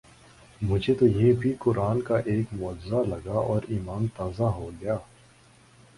مجھے 0.61 0.93
تو 0.93 1.07
یہ 1.07 1.33
بھی 1.33 1.53
قرآن 1.59 2.01
کا 2.01 2.17
ایک 2.25 2.53
معجزہ 2.53 3.03
لگا 3.07 3.37
اور 3.43 3.61
ایمان 3.67 4.07
تازہ 4.15 4.51
ہوگیا 4.55 4.97